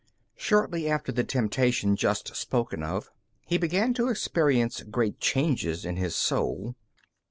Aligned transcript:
Shortly 0.35 0.89
after 0.89 1.11
the 1.11 1.23
temptation 1.23 1.95
just 1.95 2.35
spoken 2.35 2.81
of, 2.81 3.11
he 3.45 3.59
began 3.59 3.93
to 3.93 4.07
experience 4.07 4.81
great 4.81 5.19
changes 5.19 5.85
in 5.85 5.95
his 5.97 6.15
soul. 6.15 6.75